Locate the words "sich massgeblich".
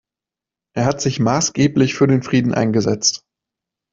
0.99-1.93